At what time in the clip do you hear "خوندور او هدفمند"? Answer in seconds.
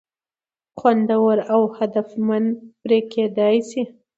0.79-2.49